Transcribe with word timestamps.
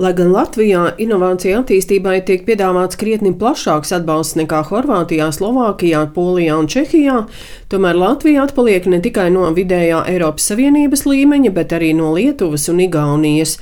Lai 0.00 0.14
gan 0.16 0.30
Latvijā 0.32 0.94
inovācija 1.04 1.58
attīstībai 1.60 2.22
tiek 2.24 2.46
piedāvāts 2.46 2.96
krietni 2.96 3.34
plašāks 3.36 3.90
atbalsts 3.92 4.38
nekā 4.38 4.62
Horvātijā, 4.70 5.26
Slovākijā, 5.36 6.06
Polijā 6.14 6.54
un 6.56 6.68
Čehijā, 6.72 7.18
tomēr 7.68 7.98
Latvija 8.00 8.46
atpaliek 8.46 8.86
ne 8.88 9.02
tikai 9.04 9.26
no 9.34 9.50
vidējā 9.52 9.98
Eiropas 10.08 10.46
Savienības 10.48 11.04
līmeņa, 11.04 11.52
bet 11.52 11.74
arī 11.76 11.90
no 11.98 12.14
Lietuvas 12.14 12.64
un 12.72 12.80
Igaunijas. 12.80 13.58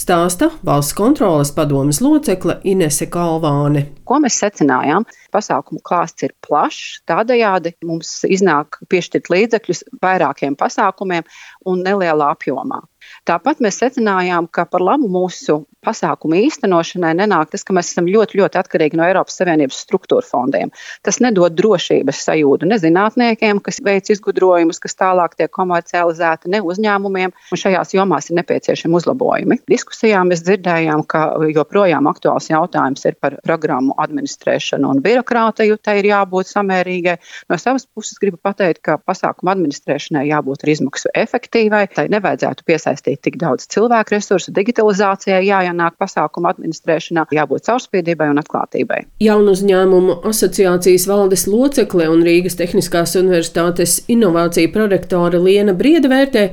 Stāsta 0.00 0.48
valsts 0.64 0.96
kontroles 0.96 1.52
padomas 1.52 2.00
locekle 2.00 2.56
Inese 2.64 3.10
Kalvāne. 3.12 3.82
Ko 4.08 4.16
mēs 4.24 4.38
secinājām? 4.40 5.04
Pasākumu 5.36 5.84
klāsts 5.84 6.24
ir 6.24 6.32
plašs, 6.40 7.02
tādējādi 7.04 7.74
mums 7.84 8.22
iznāk 8.24 8.80
piešķirt 8.88 9.28
līdzekļus 9.28 9.84
vairākiem 10.00 10.56
pasākumiem 10.56 11.28
un 11.68 11.84
nelielā 11.84 12.32
apjomā. 12.32 12.80
Tāpat 13.28 13.62
mēs 13.64 13.78
secinājām, 13.82 14.48
ka 14.50 14.66
par 14.70 14.82
labu 14.84 15.08
mūsu 15.12 15.62
pasākumu 15.82 16.38
īstenošanai 16.46 17.12
nenāk 17.18 17.50
tas, 17.52 17.64
ka 17.66 17.74
mēs 17.74 17.90
esam 17.92 18.06
ļoti, 18.10 18.38
ļoti 18.38 18.58
atkarīgi 18.60 18.98
no 18.98 19.06
Eiropas 19.06 19.38
Savienības 19.40 19.80
struktūra 19.82 20.26
fondiem. 20.26 20.70
Tas 21.02 21.18
nedod 21.22 21.54
drošības 21.58 22.22
sajūtu 22.28 22.68
ne 22.70 22.78
zinātniekiem, 22.78 23.58
kas 23.64 23.80
veic 23.84 24.10
izgudrojumus, 24.14 24.78
kas 24.82 24.94
tālāk 24.98 25.34
tiek 25.38 25.50
komercializēti, 25.52 26.52
ne 26.54 26.62
uzņēmumiem, 26.62 27.34
šajās 27.50 27.96
jomās 27.96 28.30
ir 28.30 28.38
nepieciešami 28.38 28.98
uzlabojumi. 29.00 29.58
Diskusijā 29.70 30.22
mēs 30.28 30.44
dzirdējām, 30.46 31.02
ka 31.10 31.24
joprojām 31.50 32.06
aktuāls 32.10 32.50
jautājums 32.52 33.02
ir 33.08 33.18
par 33.22 33.40
programmu 33.42 33.96
administrēšanu 34.02 34.94
un 34.94 35.02
birokrātiju. 35.02 35.80
Tai 35.82 35.96
ir 35.98 36.10
jābūt 36.12 36.50
samērīgai. 36.52 37.16
No 37.50 37.58
savas 37.58 37.88
puses 37.90 38.20
gribu 38.22 38.38
pateikt, 38.42 38.84
ka 38.86 38.98
pasākumu 39.02 39.50
administrēšanai 39.50 40.28
jābūt 40.30 40.62
ar 40.62 40.72
izmaksu 40.76 41.10
efektīvai. 41.24 41.84
Tai 41.92 42.06
nevajadzētu 42.12 42.66
piesaistīt 42.68 43.01
tik 43.02 43.38
daudz 43.40 43.66
cilvēku 43.72 44.14
resursu, 44.14 44.52
digitalizācijai 44.54 45.42
jāienāk 45.46 45.96
pasākumu 46.00 46.50
administrēšanā, 46.52 47.26
jābūt 47.34 47.66
caurspīdībai 47.68 48.30
un 48.32 48.40
atklātībai. 48.42 49.02
Jaunu 49.22 49.54
uzņēmumu 49.56 50.18
asociācijas 50.28 51.06
valdes 51.10 51.46
locekle 51.50 52.08
un 52.12 52.24
Rīgas 52.26 52.58
Tehniskās 52.58 53.16
Universitātes 53.20 53.98
inovāciju 54.12 54.72
prorektore 54.74 55.40
Liena 55.42 55.74
Brieda 55.76 56.10
vērtē, 56.12 56.44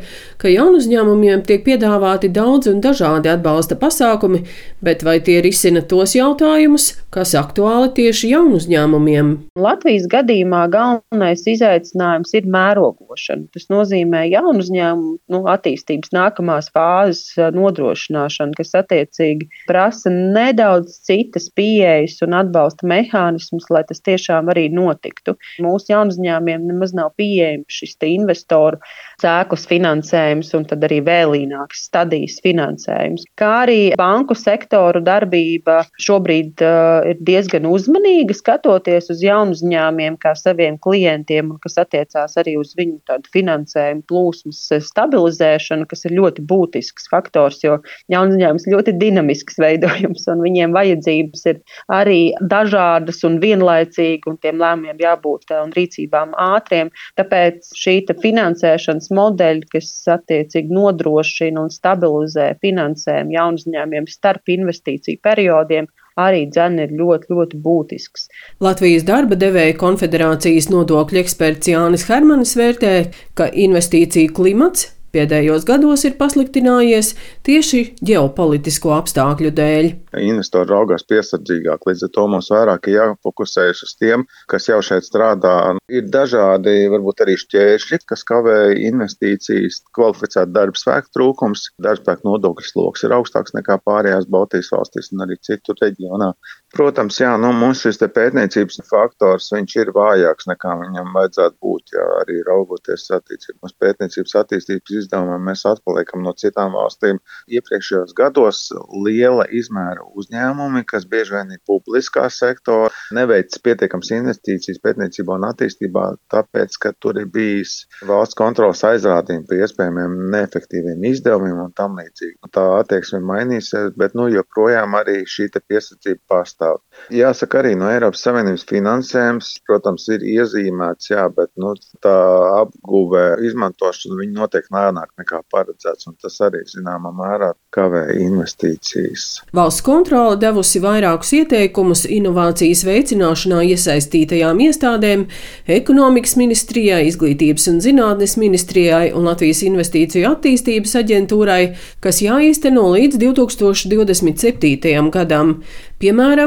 ka 0.41 0.51
jaunu 0.51 0.79
uzņēmumiem 0.81 1.43
tiek 1.47 1.65
piedāvāti 1.65 2.31
daudz 2.33 2.69
un 2.71 2.81
dažādi 2.83 3.31
atbalsta 3.31 3.77
pasākumi, 3.79 4.43
bet 4.85 5.03
vai 5.07 5.19
tie 5.23 5.39
risina 5.45 5.83
tos 5.85 6.15
jautājumus, 6.17 6.91
kas 7.13 7.35
aktuāli 7.39 7.91
tieši 7.99 8.33
jaunu 8.33 8.59
uzņēmumiem? 8.59 9.31
Latvijas 9.59 10.07
gadījumā 10.11 10.65
galvenais 10.73 11.45
izaicinājums 11.49 12.33
ir 12.37 12.49
mērogošana. 12.49 13.49
Tas 13.53 13.69
nozīmē 13.71 14.25
jaunu 14.29 14.63
uzņēmumu 14.63 15.15
nu, 15.33 15.43
attīstības 15.51 16.13
nākamās 16.39 16.69
fāzes 16.73 17.35
nodrošināšanu, 17.53 18.55
kas 18.57 18.73
attiecīgi 18.79 19.49
prasa 19.67 20.09
nedaudz 20.09 20.99
citas 21.05 21.49
pieejas 21.55 22.21
un 22.23 22.33
atbalsta 22.33 22.87
mehānismus, 22.87 23.69
lai 23.69 23.83
tas 23.87 24.01
tiešām 24.01 24.49
arī 24.49 24.69
notiktu. 24.71 25.35
Mūsu 25.59 25.91
jaunuzņēmiem 25.93 26.67
nemaz 26.67 26.93
nav 26.93 27.13
pieejams 27.17 27.67
šis 27.69 27.97
investoru 28.07 28.79
cēklas 29.19 29.67
finansējums 29.67 30.53
un 30.55 30.65
tad 30.65 30.83
arī 30.87 31.01
vēlīnāks 31.03 31.85
stadijas 31.89 32.39
finansējums. 32.43 33.25
Kā 33.39 33.65
arī 33.65 33.93
banku 33.99 34.35
sektoru 34.35 35.01
darbība 35.03 35.83
šobrīd 35.99 36.63
uh, 36.63 37.09
ir 37.11 37.19
diezgan 37.19 37.67
uzmanīga 37.67 38.35
skatoties 38.37 39.09
uz 39.11 39.23
jaunuzņēmiem 39.23 40.17
kā 40.21 40.33
saviem 40.39 40.79
klientiem, 40.79 41.57
kas 41.63 41.79
attiecās 41.83 42.37
arī 42.39 42.55
uz 42.59 42.73
viņu 42.79 43.19
finansējumu 43.33 44.05
plūsmas 44.07 44.61
stabilizēšanu, 44.89 45.87
kas 45.89 46.05
ir 46.07 46.18
ļoti 46.19 46.45
būtisks 46.51 47.07
faktors, 47.13 47.63
jo 47.63 47.79
jaunuzņēmums 48.11 48.67
ļoti 48.67 48.89
ļoti 48.89 48.97
dinamisks 48.99 49.59
veidojums, 49.59 50.25
un 50.31 50.41
viņiem 50.43 50.73
vajadzības 50.73 51.45
ir 51.51 51.59
arī 51.91 52.33
dažādas 52.41 53.23
un 53.27 53.39
vienlaicīgi, 53.39 54.25
un 54.27 54.37
tiem 54.41 54.59
lēmumiem 54.59 54.97
jābūt 54.99 55.51
eh, 55.51 55.61
un 55.61 55.71
rīcībām 55.75 56.33
ātriem. 56.37 56.91
Tāpēc 57.17 57.73
šī 57.75 57.99
finansēšanas 58.09 59.11
modeļa, 59.11 59.69
kas 59.71 60.07
attiecīgi 60.07 60.73
nodrošina 60.73 61.61
un 61.61 61.69
stabilizē 61.69 62.55
finansējumu 62.61 63.35
jaunu 63.35 63.59
uzņēmumiem 63.59 64.07
starp 64.09 64.49
investīciju 64.49 65.19
periodiem, 65.21 65.87
arī 66.19 66.47
dzene 66.51 66.87
ir 66.87 66.95
ļoti, 66.99 67.31
ļoti 67.31 67.59
būtisks. 67.63 68.27
Latvijas 68.63 69.05
darba 69.07 69.37
devēja 69.39 69.77
konfederācijas 69.79 70.69
nodokļu 70.71 71.21
eksperts 71.21 71.71
Jānis 71.71 72.07
Hermanis 72.09 72.55
vērtē, 72.59 72.95
ka 73.39 73.47
investīciju 73.53 74.33
klimats 74.35 74.89
Pēdējos 75.15 75.65
gados 75.65 76.03
ir 76.05 76.15
pasliktinājies 76.19 77.15
tieši 77.47 77.81
ģeopolitisko 78.05 78.93
apstākļu 78.93 79.51
dēļ. 79.57 79.87
Investori 80.21 80.69
raugās 80.69 81.05
piesardzīgāk, 81.09 81.87
līdz 81.89 82.05
ar 82.05 82.11
to 82.13 82.25
mums 82.29 82.51
vairāk 82.53 82.89
ir 82.91 82.99
jāfokusējas 82.99 83.81
uz 83.87 83.95
tiem, 83.97 84.25
kas 84.51 84.69
jau 84.69 84.79
šeit 84.85 85.07
strādā. 85.07 85.55
Ir 85.89 86.05
dažādi, 86.13 86.75
varbūt 86.93 87.25
arī 87.25 87.37
šķēršļi, 87.41 88.01
kas 88.09 88.25
kavē 88.29 88.59
investīcijas, 88.77 89.81
kvalificēta 89.97 90.53
darba 90.53 90.77
spēka 90.77 91.13
trūkums, 91.17 91.71
darba 91.81 92.03
spēka 92.03 92.29
nodokļu 92.29 92.69
sloks 92.69 93.07
ir 93.07 93.17
augstāks 93.17 93.57
nekā 93.57 93.79
pārējās 93.89 94.29
Baltijas 94.29 94.69
valstīs 94.75 95.09
un 95.15 95.25
arī 95.25 95.39
citur 95.45 95.79
reģionā. 95.81 96.33
Protams, 96.69 97.17
jā, 97.17 97.31
nu, 97.41 97.49
mums 97.57 97.81
šis 97.81 97.97
pētniecības 98.13 98.83
faktors 98.85 99.47
ir 99.73 99.89
vājāks 99.95 100.45
nekā 100.51 100.75
viņam 100.77 101.15
vajadzētu 101.15 101.55
būt. 101.65 101.93
Jā, 101.95 102.05
arī 102.21 102.35
raugoties 102.45 103.07
attiecībā 103.17 103.65
uz 103.65 103.73
pētniecības 103.81 104.35
attīstības 104.43 104.93
izdevumiem, 105.01 105.47
mēs 105.49 105.65
atpaliekam 105.65 106.21
no 106.21 106.35
citām 106.37 106.75
valstīm. 106.77 107.17
Iepriekšējos 107.49 108.13
gados 108.17 108.61
liela 109.05 109.47
izmēra 109.49 110.05
uzņēmumi, 110.13 110.83
kas 110.89 111.07
bieži 111.09 111.35
vien 111.39 111.55
ir 111.57 111.61
publiskā 111.65 112.27
sektora, 112.29 112.93
neveic 113.17 113.57
pietiekams 113.65 114.13
investīcijas 114.19 114.81
pētniecībā 114.85 115.39
un 115.41 115.49
attīstībā, 115.49 116.05
tāpēc, 116.29 116.77
ka 116.85 116.93
tur 117.01 117.17
ir 117.17 117.31
bijis 117.33 117.87
valsts 118.05 118.37
kontrolas 118.37 118.85
aizrādījumi 118.85 119.47
par 119.49 119.65
iespējamiem 119.65 120.15
neefektīviem 120.37 121.09
izdevumiem 121.15 121.65
un 121.65 121.73
tam 121.73 121.97
līdzīgi. 121.97 122.37
Tā 122.53 122.67
attieksme 122.77 123.23
mainīsies, 123.25 123.95
bet 123.97 124.13
nu, 124.13 124.29
joprojām 124.37 124.93
arī 125.01 125.23
šī 125.25 125.49
piesardzība 125.59 126.21
pastāv 126.29 126.58
pastāv. 126.59 126.79
Jāsaka, 127.09 127.61
arī 127.61 127.75
no 127.79 127.87
Eiropas 127.89 128.21
Savienības 128.25 128.65
finansējums, 128.69 129.61
protams, 129.65 130.07
ir 130.11 130.21
iezīmēts, 130.21 131.09
jā, 131.09 131.23
bet 131.33 131.49
nu, 131.57 131.73
tā 132.03 132.13
apguvē 132.59 133.39
izmantošana 133.47 134.19
viņa 134.19 134.35
notiek 134.35 134.67
lēnāk 134.69 135.09
nekā 135.17 135.39
paredzēts, 135.49 136.09
un 136.09 136.17
tas 136.21 136.35
arī 136.43 136.61
zināmā 136.67 137.11
mērā 137.15 137.53
kavē 137.73 138.03
investīcijas. 138.19 139.41
Valsts 139.55 139.85
kontrole 139.85 140.37
devusi 140.41 140.81
vairākus 140.83 141.31
ieteikumus 141.39 142.05
inovācijas 142.05 142.83
veicināšanā 142.85 143.63
iesaistītajām 143.71 144.59
iestādēm- 144.67 145.25
ekonomikas 145.79 146.35
ministrijai, 146.37 147.07
izglītības 147.07 147.69
un 147.71 147.79
zinātnes 147.79 148.37
ministrijai 148.37 149.13
un 149.15 149.25
Latvijas 149.31 149.63
investīciju 149.63 150.29
attīstības 150.35 150.95
aģentūrai, 150.99 151.75
kas 152.01 152.21
jāīsteno 152.21 152.85
līdz 152.93 153.17
2027. 153.23 155.09
gadam. 155.09 155.63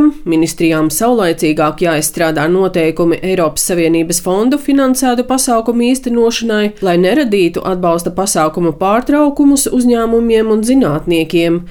Piemēram, 0.02 0.26
ministrijām 0.26 0.88
saulaicīgāk 0.90 1.82
jāizstrādā 1.84 2.48
noteikumi 2.50 3.20
Eiropas 3.22 3.68
Savienības 3.68 4.20
fondu 4.22 4.58
finansētu 4.58 5.24
pasākumu 5.28 5.84
īstenošanai, 5.92 6.82
lai 6.82 6.96
neradītu 6.98 7.62
atbalsta 7.62 8.10
pasākumu 8.10 8.74
pārtraukumus 8.80 9.68
uzņēmumiem 9.70 10.50
un 10.50 10.62
zinātniekiem. 10.66 11.62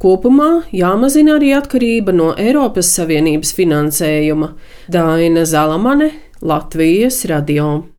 Kopumā 0.00 0.62
jāmazina 0.72 1.36
arī 1.38 1.52
atkarība 1.58 2.12
no 2.14 2.32
Eiropas 2.38 2.94
Savienības 2.94 3.54
finansējuma. 3.58 4.54
Daina 4.88 5.44
Zalamane, 5.44 6.12
Latvijas 6.40 7.24
radio. 7.26 7.82